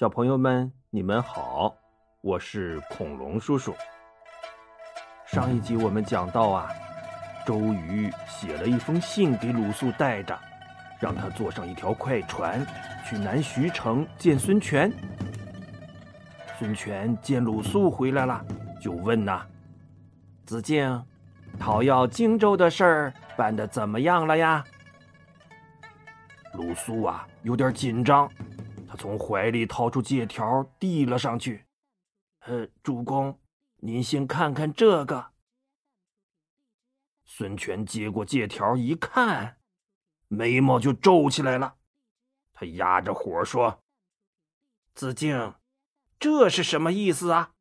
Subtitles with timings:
[0.00, 1.76] 小朋友们，你们好，
[2.22, 3.74] 我是恐龙叔叔。
[5.26, 6.70] 上一集我们讲到啊，
[7.44, 10.34] 周瑜写了一封信给鲁肃带着，
[10.98, 12.66] 让他坐上一条快船
[13.04, 14.90] 去南徐城见孙权。
[16.58, 18.42] 孙权见鲁肃回来了，
[18.80, 19.46] 就问呐
[20.46, 21.04] ：“子敬，
[21.58, 24.64] 讨要荆州的事儿办得怎么样了呀？”
[26.56, 28.26] 鲁肃啊，有点紧张。
[28.90, 31.64] 他从怀里掏出借条，递了上去。
[32.40, 33.38] 呃，主公，
[33.76, 35.30] 您先看看这个。
[37.24, 39.58] 孙权接过借条一看，
[40.26, 41.76] 眉毛就皱起来了。
[42.52, 43.80] 他压着火说
[44.92, 45.54] ：“子敬，
[46.18, 47.52] 这是什么意思啊？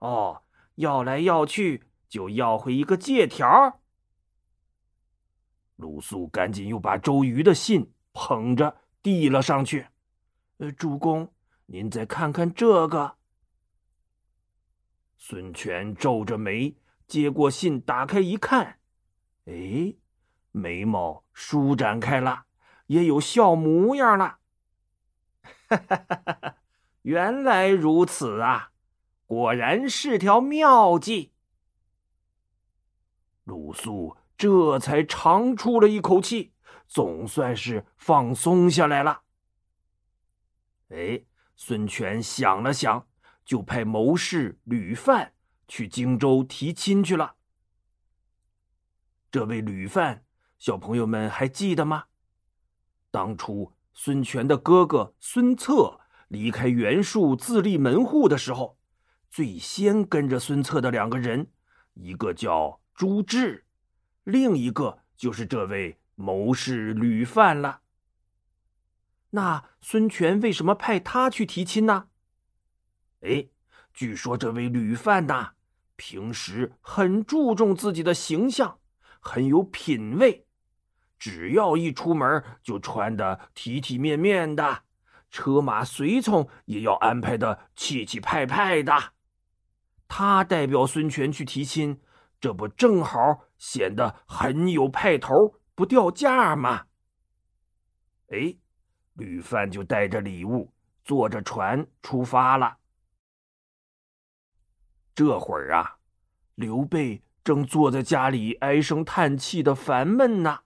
[0.00, 0.42] 哦，
[0.74, 3.80] 要来要去就要回一个借条。”
[5.76, 9.86] 鲁肃赶紧又把周瑜的信捧着递了上去。
[10.58, 11.32] 呃，主公，
[11.66, 13.16] 您再看看这个。
[15.16, 18.80] 孙权皱着眉接过信，打开一看，
[19.46, 19.94] 哎，
[20.50, 22.46] 眉毛舒展开了，
[22.86, 24.38] 也有笑模样了。
[25.68, 26.56] 哈哈哈哈哈！
[27.02, 28.72] 原来如此啊，
[29.26, 31.32] 果然是条妙计。
[33.44, 36.52] 鲁肃这才长出了一口气，
[36.88, 39.22] 总算是放松下来了。
[40.88, 41.22] 哎，
[41.54, 43.06] 孙权想了想，
[43.44, 45.32] 就派谋士吕范
[45.66, 47.34] 去荆州提亲去了。
[49.30, 50.24] 这位吕范，
[50.58, 52.04] 小朋友们还记得吗？
[53.10, 58.78] 当初孙权的哥哥孙策离开袁术自立门户的时候，
[59.30, 61.50] 最先跟着孙策的两个人，
[61.94, 63.66] 一个叫朱志，
[64.24, 67.82] 另一个就是这位谋士吕范了。
[69.30, 72.08] 那孙权为什么派他去提亲呢？
[73.20, 73.48] 哎，
[73.92, 75.50] 据说这位吕范呐，
[75.96, 78.78] 平时很注重自己的形象，
[79.20, 80.46] 很有品味，
[81.18, 84.84] 只要一出门就穿的体体面面的，
[85.30, 89.12] 车马随从也要安排的气气派派的。
[90.06, 92.00] 他代表孙权去提亲，
[92.40, 96.86] 这不正好显得很有派头，不掉价吗？
[98.28, 98.56] 哎。
[99.18, 100.72] 吕范就带着礼物，
[101.04, 102.76] 坐着船出发了。
[105.12, 105.98] 这会儿啊，
[106.54, 110.60] 刘备正坐在家里唉声叹气的烦闷呢。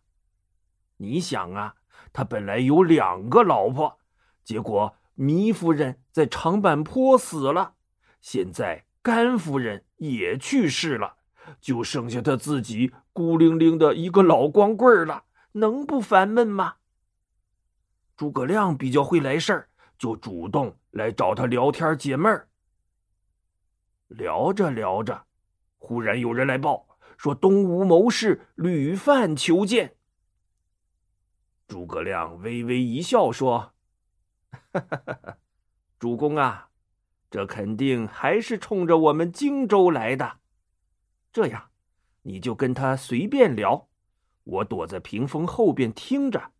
[0.98, 1.76] 你想啊，
[2.12, 3.98] 他本来有两个老婆，
[4.44, 7.76] 结果糜夫人在长坂坡死了，
[8.20, 11.16] 现在甘夫人也去世了，
[11.58, 16.74] 就剩下他自己孤零零的一个老光棍了，能不烦闷吗？
[18.22, 19.68] 诸葛亮比较会来事儿，
[19.98, 22.48] 就主动来找他聊天解闷儿。
[24.06, 25.26] 聊着聊着，
[25.76, 29.96] 忽然有人来报说东吴谋士吕范求见。
[31.66, 33.74] 诸葛亮微微一笑说
[35.98, 36.68] ：“主公啊，
[37.28, 40.38] 这肯定还是冲着我们荆州来的。
[41.32, 41.70] 这样，
[42.22, 43.88] 你就跟他随便聊，
[44.44, 46.52] 我躲在屏风后边听着。”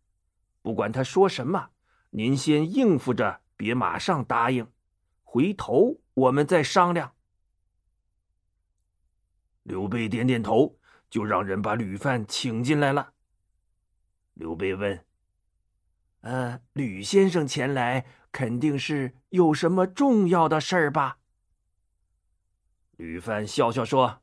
[0.63, 1.69] 不管他说什么，
[2.09, 4.71] 您先应付着，别马上答应，
[5.21, 7.13] 回头我们再商量。
[9.63, 10.79] 刘备点点头，
[11.09, 13.13] 就让人把吕范请进来了。
[14.33, 15.05] 刘备问
[16.21, 21.19] ：“呃，吕先生前来，肯定是有什么重要的事儿吧？”
[22.97, 24.21] 吕范笑笑说：“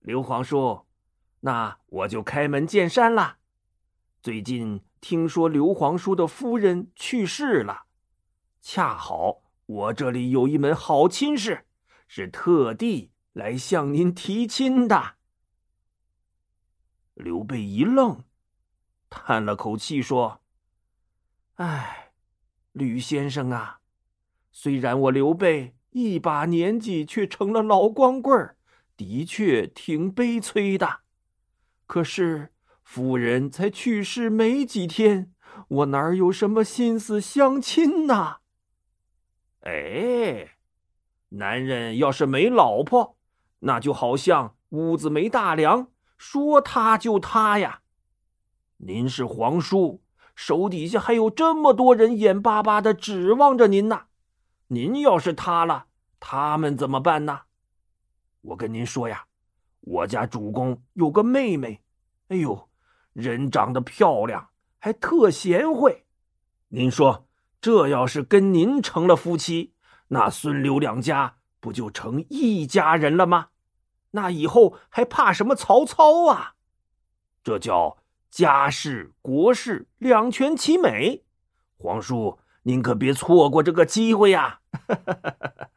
[0.00, 0.86] 刘皇叔，
[1.40, 3.38] 那我就开门见山了。”
[4.24, 7.82] 最近听说刘皇叔的夫人去世了，
[8.62, 11.66] 恰好我这里有一门好亲事，
[12.08, 15.16] 是特地来向您提亲的。
[17.12, 18.24] 刘备一愣，
[19.10, 20.40] 叹了口气说
[21.56, 22.14] ：“哎，
[22.72, 23.80] 吕先生啊，
[24.50, 28.56] 虽然我刘备一把年纪却成了老光棍
[28.96, 31.00] 的确挺悲催的，
[31.84, 32.52] 可是……”
[32.84, 35.32] 夫人才去世没几天，
[35.68, 38.36] 我哪有什么心思相亲呢？
[39.62, 40.58] 哎，
[41.30, 43.16] 男人要是没老婆，
[43.60, 47.80] 那就好像屋子没大梁，说塌就塌呀。
[48.76, 50.02] 您是皇叔，
[50.36, 54.02] 手底下还有这么多人眼巴巴的指望着您呢。
[54.68, 55.86] 您要是塌了，
[56.20, 57.40] 他们怎么办呢？
[58.42, 59.24] 我跟您说呀，
[59.80, 61.82] 我家主公有个妹妹，
[62.28, 62.68] 哎呦。
[63.14, 66.04] 人长得漂亮，还特贤惠，
[66.68, 67.26] 您说
[67.60, 69.72] 这要是跟您成了夫妻，
[70.08, 73.48] 那孙刘两家不就成一家人了吗？
[74.10, 76.56] 那以后还怕什么曹操啊？
[77.42, 77.98] 这叫
[78.30, 81.24] 家事国事两全其美。
[81.78, 84.60] 皇叔，您可别错过这个机会呀！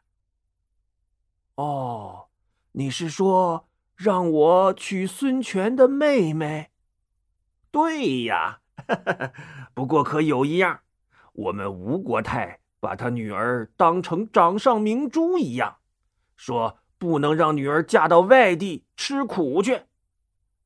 [1.56, 2.28] 哦，
[2.74, 6.72] 你是说让我娶孙权的妹妹？
[7.78, 8.62] 对呀，
[9.76, 10.80] 不过可有一样，
[11.32, 15.78] 我们吴国太把他女儿当成掌上明珠一样，
[16.36, 19.84] 说不能让女儿嫁到外地吃苦去。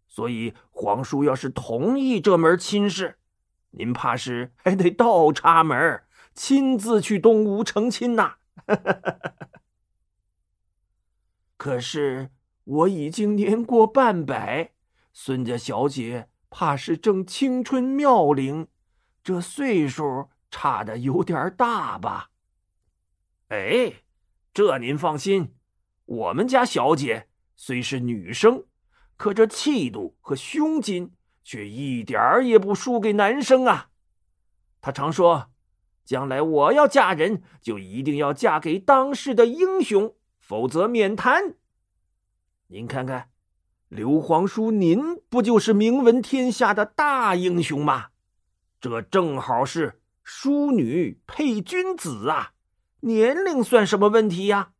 [0.08, 3.18] 所以皇叔要是同意这门亲事，
[3.72, 6.04] 您怕是还得倒插门，
[6.34, 8.36] 亲自去东吴成亲呐。
[11.57, 12.30] 可是
[12.64, 14.72] 我已经年过半百，
[15.12, 18.68] 孙家小姐怕是正青春妙龄，
[19.24, 22.30] 这岁数差的有点大吧？
[23.48, 24.03] 哎，
[24.53, 25.56] 这您放心，
[26.06, 28.65] 我们家小姐虽是女生，
[29.18, 33.89] 可这气度和胸襟却一点儿也不输给男生啊。
[34.80, 35.50] 她常说，
[36.06, 40.15] 将来我要嫁人，就一定要嫁给当世的英雄。
[40.38, 41.56] 否则免谈。
[42.68, 43.31] 您看看，
[43.92, 48.12] 刘皇叔，您不就是名闻天下的大英雄吗？
[48.80, 52.54] 这正好是淑女配君子啊！
[53.02, 54.72] 年龄算什么问题呀？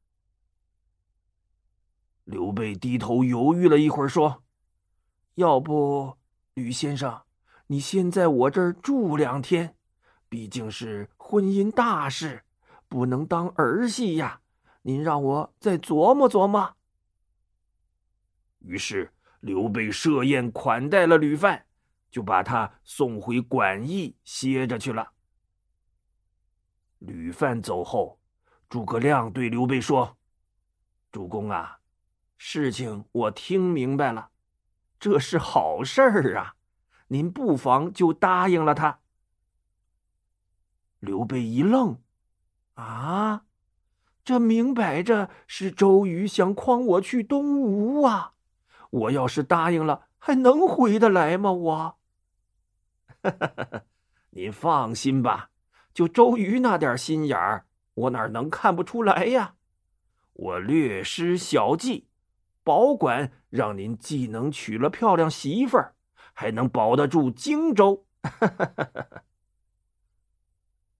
[2.24, 4.44] 刘备低头犹豫了一会儿，说
[5.36, 6.16] ：“要不，
[6.54, 7.24] 吕先生，
[7.68, 9.76] 你先在我这儿住两天，
[10.30, 12.44] 毕竟是婚姻大事，
[12.88, 14.40] 不能当儿戏呀。”
[14.84, 16.78] 您让我再琢磨琢磨。
[18.62, 21.66] 于是刘备设宴款待了吕范，
[22.10, 25.12] 就把他送回馆驿歇着去了。
[27.00, 28.20] 吕范走后，
[28.70, 30.18] 诸葛亮对刘备说
[31.12, 31.80] ：“主公啊，
[32.38, 34.30] 事情我听明白了，
[35.00, 36.56] 这是好事儿啊，
[37.08, 39.00] 您不妨就答应了他。”
[41.00, 42.00] 刘备一愣
[42.76, 43.46] ：“啊？”
[44.24, 48.31] 这明摆着是周瑜想诓我去东吴啊！
[48.92, 51.52] 我要是答应了，还能回得来吗？
[51.52, 51.98] 我，
[54.32, 55.50] 您放心吧，
[55.94, 57.66] 就周瑜那点心眼儿，
[57.96, 59.56] 我哪能看不出来呀？
[60.34, 62.08] 我略施小计，
[62.64, 65.96] 保管让您既能娶了漂亮媳妇儿，
[66.34, 68.06] 还能保得住荆州。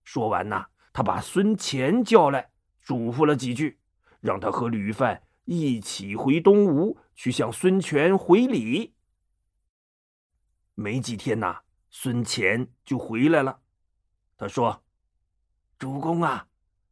[0.04, 2.50] 说完呐，他把孙乾叫来。
[2.82, 3.78] 嘱咐了几句，
[4.20, 8.94] 让他和吕范一起回东吴去向孙权回礼。
[10.74, 13.60] 没几天呐，孙乾就回来了。
[14.36, 14.82] 他说
[15.78, 16.48] ：“主公啊，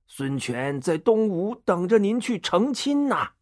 [0.06, 3.32] 孙权在东吴等着您去成亲呐。”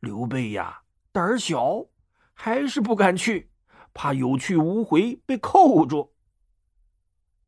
[0.00, 0.82] 刘备呀，
[1.12, 1.86] 胆儿小，
[2.32, 3.50] 还是不敢去，
[3.92, 6.14] 怕有去无回被扣住。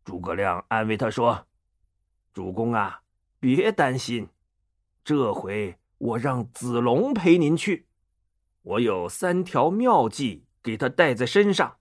[0.05, 1.47] 诸葛亮安慰他说。
[2.33, 3.03] 主公啊，
[3.41, 4.29] 别担心，
[5.03, 7.87] 这回我让子龙陪您去。
[8.63, 11.77] 我有三条妙计，给他带在身上，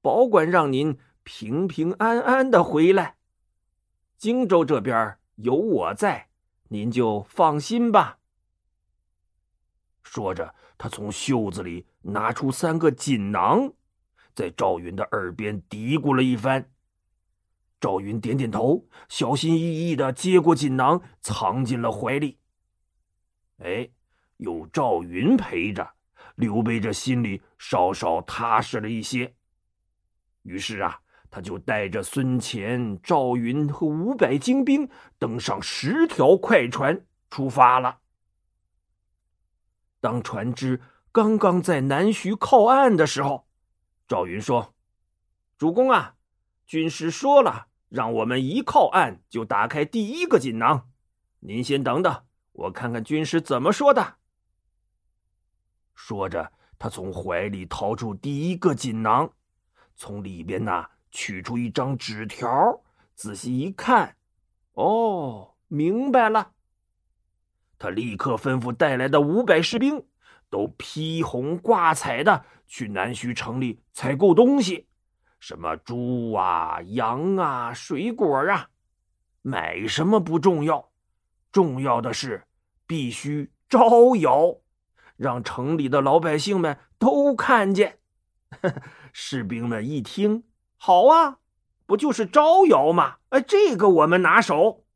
[0.00, 3.16] 保管让您平平安安的回来。
[4.16, 6.28] 荆州这边有我在，
[6.68, 8.18] 您就放心吧。
[10.02, 13.72] 说着，他从袖子里拿出三个锦囊，
[14.34, 16.70] 在赵云的耳边嘀咕了一番。
[17.80, 22.38] 赵云点点头，小心翼翼的接过锦囊，藏进了怀里。
[23.58, 23.88] 哎，
[24.36, 25.88] 有赵云陪着，
[26.34, 29.34] 刘备这心里稍稍踏实了一些。
[30.42, 31.00] 于是啊，
[31.30, 34.88] 他就带着孙乾、赵云和五百精兵，
[35.18, 37.98] 登上十条快船出发了。
[40.00, 43.46] 当船只刚刚在南徐靠岸的时候，
[44.06, 44.74] 赵云说
[45.58, 46.14] ：“主公啊，
[46.66, 50.90] 军师说了。”让我们一靠岸就打开第一个锦囊，
[51.40, 52.22] 您先等等，
[52.58, 54.16] 我看看军师怎么说的。
[55.94, 59.30] 说着，他从怀里掏出第一个锦囊，
[59.94, 62.50] 从里边呢取出一张纸条，
[63.14, 64.16] 仔细一看，
[64.72, 66.50] 哦，明白了。
[67.78, 70.04] 他立刻吩咐带来的五百士兵，
[70.50, 74.88] 都披红挂彩的去南徐城里采购东西。
[75.38, 78.68] 什么猪啊、羊啊、水果啊，
[79.42, 80.90] 买什么不重要，
[81.52, 82.44] 重要的是
[82.88, 84.56] 必须招摇，
[85.16, 87.98] 让城里的老百姓们都看见。
[89.12, 90.44] 士兵们一听，
[90.78, 91.38] 好啊，
[91.84, 93.18] 不就是招摇吗？
[93.28, 94.86] 哎，这个我们拿手。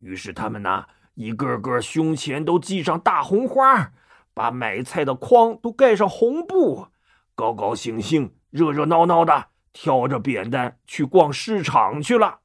[0.00, 3.92] 于是他们呢，一个个胸前都系上大红花，
[4.34, 6.88] 把买菜的筐都盖上红布，
[7.36, 12.40] 高高兴兴、热热闹闹的，挑着扁担去逛市场去了。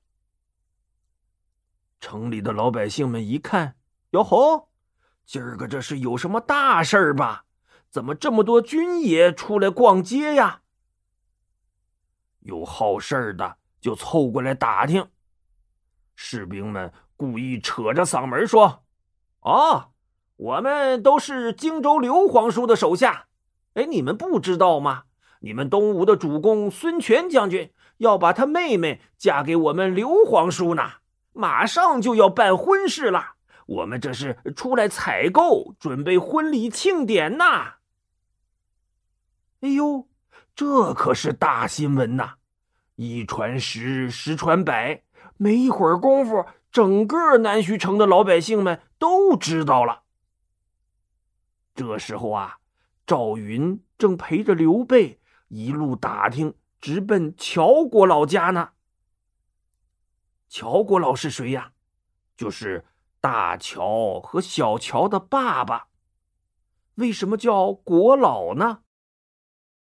[1.99, 3.75] 城里的老百姓们一看，
[4.15, 4.69] 哟吼，
[5.25, 7.43] 今儿个这是有什么大事儿吧？
[7.89, 10.61] 怎么这么多军爷出来逛街呀？
[12.39, 15.05] 有好事的就凑过来打听，
[16.15, 18.85] 士兵们故意扯着嗓门说
[19.43, 19.91] ：“哦，
[20.37, 23.27] 我们都是荆州刘皇叔的手下。
[23.73, 25.03] 哎，你们不知道吗？
[25.41, 30.93] 你们东吴的主公孙权将军要把他妹妹嫁给我们刘皇叔呢，
[31.33, 33.34] 马上就要办婚事了。
[33.65, 37.75] 我们这是出来采购，准备婚礼庆典呐。”
[39.61, 40.07] 哎呦，
[40.55, 42.35] 这可是大新闻呐！
[42.95, 45.03] 一传十，十传百，
[45.37, 50.03] 没一会儿功夫，整个南徐城的老百姓们都知道了。
[51.73, 52.59] 这时候啊，
[53.05, 58.69] 赵云正陪着刘备一路打听，直奔乔国老家呢。
[60.47, 61.71] 乔国老是谁呀？
[62.37, 62.85] 就是
[63.25, 65.87] 大乔和小乔的爸爸。
[66.93, 68.83] 为什么叫国老呢？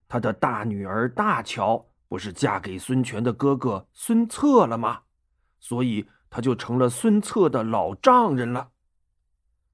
[0.07, 5.01] 他的大女儿大乔不是嫁给孙权的哥哥孙策了吗？
[5.59, 8.71] 所以他就成了孙策的老丈人了。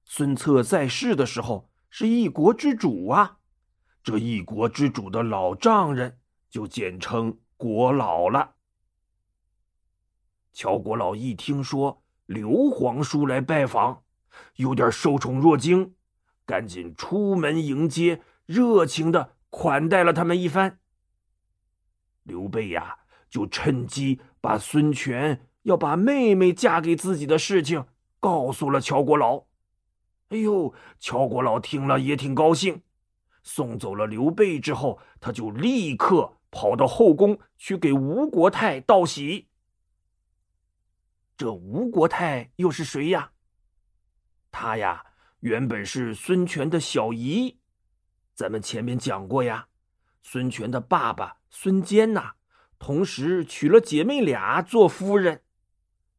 [0.03, 3.37] 孙策在世的时候是一国之主啊，
[4.01, 8.55] 这一国之主的老丈人就简称国老了。
[10.53, 14.03] 乔国老一听说刘皇叔来拜访，
[14.57, 15.95] 有点受宠若惊，
[16.45, 19.33] 赶紧出门迎接，热情的。
[19.49, 20.77] 款待了他们一番，
[22.21, 22.99] 刘备呀，
[23.31, 27.83] 就趁机把孙权要把妹妹嫁给自己的事情
[28.19, 29.45] 告诉了乔国老。
[30.27, 32.83] 哎呦，乔国老听了也挺高兴。
[33.41, 39.48] 送走了刘备之后，他就立刻跑到后宫去给吴国太道喜。
[41.39, 43.31] 这吴国太又是谁呀？
[44.51, 45.05] 他呀，
[45.39, 47.61] 原本是孙权的小姨。
[48.35, 49.69] 咱们前面讲过呀，
[50.21, 52.33] 孙权的爸爸孙坚呐，
[52.77, 55.43] 同时娶了姐妹俩做夫人，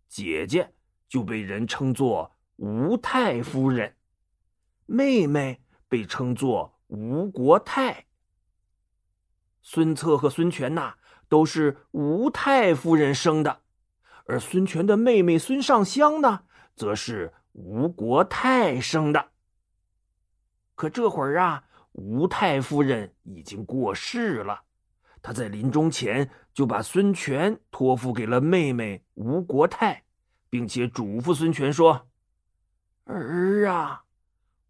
[0.09, 0.73] 姐姐
[1.07, 3.97] 就被人称作吴太夫人，
[4.87, 8.07] 妹妹被称作吴国太。
[9.61, 10.95] 孙策和孙权呐，
[11.29, 13.61] 都是吴太夫人生的，
[14.27, 16.41] 而孙权的妹妹孙尚香呢，
[16.75, 19.31] 则是吴国太生的。
[20.75, 21.65] 可这会儿啊。
[21.93, 24.63] 吴太夫人已经过世了，
[25.21, 30.05] 她在临终前就把孙权托付给了妹妹吴国太，
[30.49, 32.09] 并且嘱咐孙权说
[33.05, 34.05] ：“儿啊，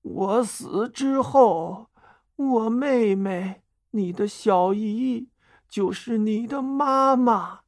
[0.01, 1.91] 我死之后，
[2.37, 5.29] 我妹妹你的小姨
[5.69, 7.61] 就是你的妈妈，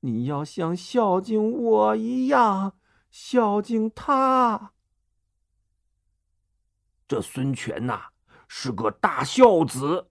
[0.00, 2.78] 你要像孝敬我一样
[3.10, 4.72] 孝敬他。”
[7.08, 8.08] 这孙权呐。
[8.50, 10.08] 是个大孝子，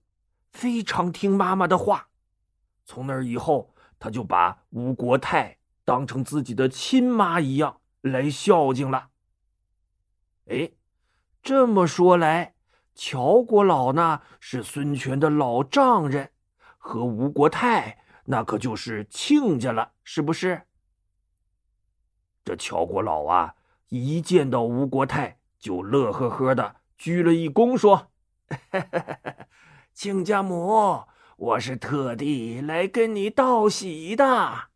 [0.51, 2.09] 非常听妈妈的话。
[2.85, 9.09] 从那以后，他就把吴国太当成自己的亲妈一样来孝敬了。
[10.45, 10.71] 哎，
[11.41, 12.53] 这么说来，
[12.93, 16.31] 乔国老呢是孙权的老丈人，
[16.77, 20.63] 和吴国太那可就是亲家了，是不是？
[22.43, 23.55] 这乔国老啊，
[23.87, 28.11] 一见到吴国太就乐呵呵的鞠了一躬，说。
[29.93, 31.05] 亲家母，
[31.37, 34.69] 我是特地来跟你道喜的。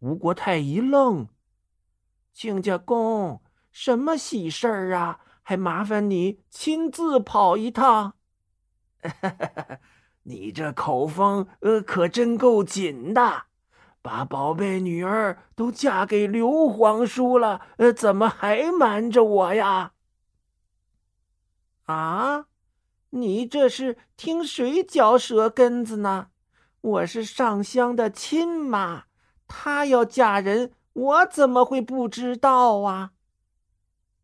[0.00, 1.28] 吴国太一愣
[2.32, 5.20] ：“亲家公，什么喜事儿啊？
[5.42, 8.14] 还麻烦你亲自跑一趟。
[10.24, 13.44] ”你这口风呃，可真够紧的，
[14.00, 19.92] 把宝贝女儿都嫁给刘皇叔了，呃，怎么还瞒着我呀？
[21.86, 22.46] 啊，
[23.10, 26.28] 你这是听谁嚼舌根子呢？
[26.80, 29.04] 我是上香的亲妈，
[29.46, 33.10] 她要嫁人，我怎么会不知道啊？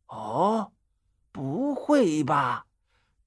[0.07, 0.73] 哦，
[1.33, 2.67] 不会吧？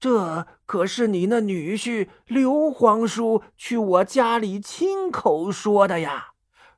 [0.00, 6.28] 这可是你那女婿刘皇叔去我家里亲口说的呀，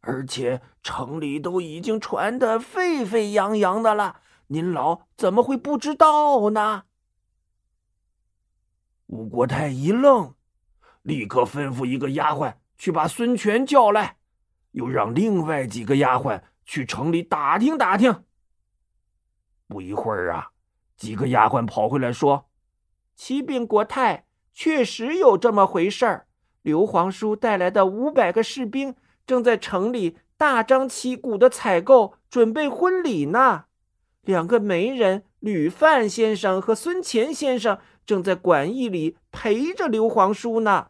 [0.01, 4.17] 而且城里都已经传得沸沸扬扬的了，
[4.49, 6.87] 您老怎么会不知道呢？
[9.07, 10.35] 吴国太一愣，
[11.03, 14.17] 立刻吩咐一个丫鬟去把孙权叫来，
[14.73, 18.25] 又让另外几个丫鬟去城里打听打听。
[19.69, 20.51] 不一会儿啊，
[20.97, 22.47] 几个丫鬟跑回来说
[23.14, 26.26] ：“启禀国太，确实有这么回事儿。
[26.62, 28.94] 刘皇叔带来的五百个士兵
[29.26, 33.64] 正在城里大张旗鼓的采购，准备婚礼呢。
[34.23, 40.88] 两个媒人吕范先生和孙乾先生正在馆驿里陪着刘皇叔呢。”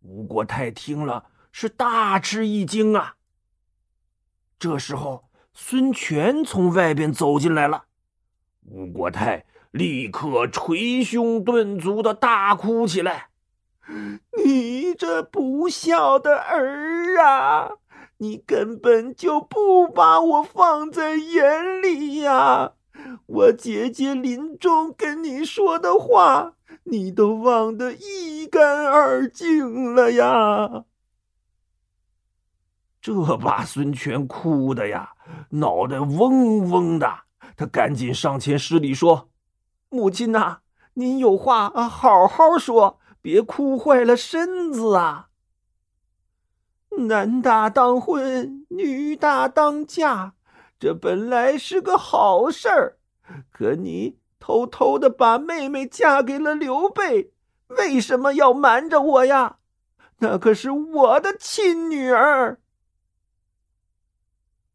[0.00, 3.16] 吴国太听了是大吃一惊啊。
[4.58, 5.24] 这时候。
[5.60, 7.86] 孙权从外边走进来了，
[8.66, 13.28] 吴国太立刻捶胸顿足的大哭起来
[14.44, 17.72] ：“你这不孝的儿啊！
[18.18, 22.72] 你根本就不把我放在眼里呀！
[23.26, 30.84] 我姐姐临终跟你说的话，你都忘得一干二净了呀！”
[33.00, 35.12] 这把孙权哭的呀，
[35.50, 37.20] 脑袋嗡嗡的。
[37.56, 39.30] 他赶紧上前施礼说
[39.90, 40.60] ：“母亲呐，
[40.94, 45.28] 您有话啊，好好说，别哭坏了身子啊。
[47.06, 50.34] 男大当婚，女大当嫁，
[50.78, 52.98] 这本来是个好事儿。
[53.50, 57.32] 可你偷偷的把妹妹嫁给了刘备，
[57.68, 59.58] 为什么要瞒着我呀？
[60.18, 62.60] 那可是我的亲女儿。”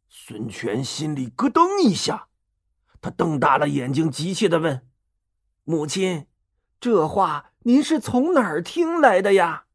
[0.07, 2.29] 孙权心里咯噔一下，
[3.01, 4.87] 他瞪大了眼睛，急切的问
[5.63, 6.27] ：“母亲，
[6.79, 9.65] 这话您是从哪儿听来的呀？”“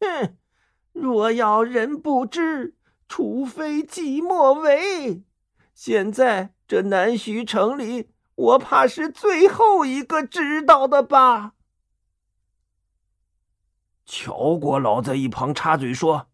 [0.00, 0.36] 哼，
[0.92, 2.76] 若要人不知，
[3.08, 5.22] 除非己莫为。
[5.74, 11.54] 现在这南徐城里，我怕是最后一个知道的吧？”
[14.04, 16.28] 乔国老在一旁插嘴说：“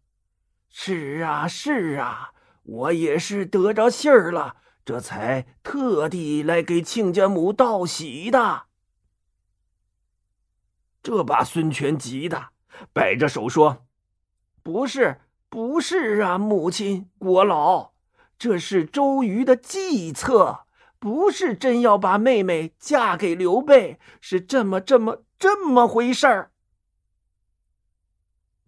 [0.69, 2.31] 是啊，是啊。”
[2.69, 4.57] 我也是得着信儿了，
[4.89, 8.63] 这才特地来给亲家母道喜的。
[11.03, 12.47] 这把孙权急的
[12.91, 13.85] 摆着手说
[14.63, 17.91] ：“不是，不是啊，母亲国老，
[18.39, 20.61] 这是周瑜的计策，
[20.97, 26.51] 不是真要把妹妹嫁给刘备，是这么这么这么回事儿。”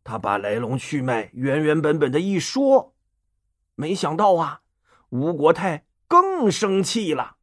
[0.05, 2.93] 他把来龙去脉原原本本的一说。
[3.73, 4.61] 没想到啊，
[5.09, 7.37] 吴国太更生气了。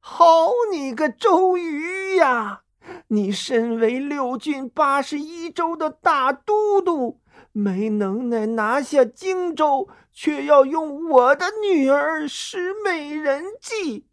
[0.00, 2.62] 好你个周瑜呀！
[3.08, 7.20] 你身为六郡八十一州的大都督，
[7.52, 14.06] 没能耐拿下荆州，却要用我的女儿使美人计。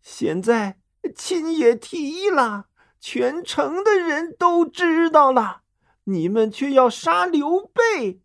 [0.00, 0.78] 现在
[1.16, 2.66] 亲也提了，
[3.00, 5.62] 全城的人都知道了，
[6.04, 8.20] 你们却要杀刘备，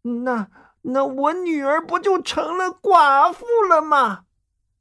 [0.00, 0.48] 那……
[0.82, 4.20] 那我女儿不就成了寡妇了吗？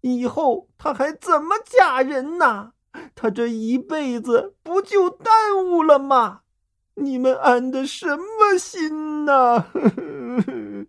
[0.01, 2.73] 以后她还怎么嫁人呢？
[3.15, 6.41] 她这一辈子不就耽误了吗？
[6.95, 9.67] 你们安的什么心呐？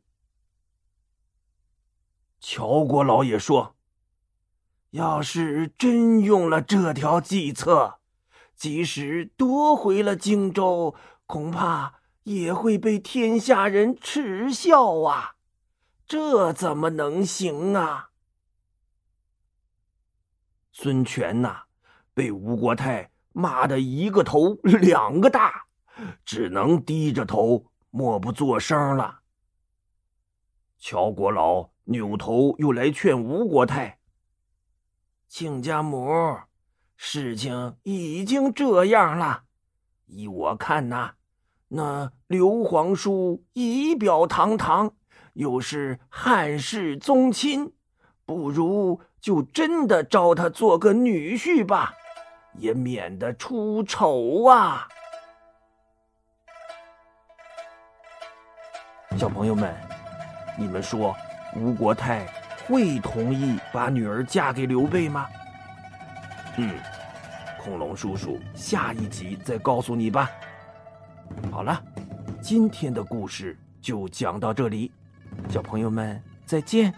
[2.40, 3.76] 乔国老爷说
[4.90, 7.98] ：“要是真用了这条计策，
[8.56, 10.94] 即使夺回了荆州，
[11.26, 11.94] 恐怕……”
[12.24, 15.36] 也会被天下人耻笑啊！
[16.06, 18.09] 这怎么能行啊？
[20.72, 21.62] 孙权呐，
[22.14, 25.66] 被吴国太骂的一个头两个大，
[26.24, 29.20] 只能低着头默不作声了。
[30.78, 33.98] 乔国老扭头又来劝吴国太
[35.28, 36.08] ：“亲家母，
[36.96, 39.42] 事情已经这样了，
[40.06, 41.14] 依我看呐。”
[41.72, 44.94] 那刘皇叔仪表堂堂，
[45.34, 47.72] 又是汉室宗亲，
[48.24, 51.92] 不如就真的招他做个女婿吧，
[52.54, 54.88] 也免得出丑啊！
[59.18, 59.74] 小朋友们，
[60.56, 61.14] 你们说
[61.54, 62.26] 吴国太
[62.66, 65.26] 会同意把女儿嫁给刘备吗？
[66.56, 66.70] 嗯，
[67.58, 70.30] 恐龙叔叔下一集再告诉你吧。
[71.52, 71.82] 好了，
[72.40, 74.90] 今天的故事就讲到这里，
[75.50, 76.94] 小朋友们再见。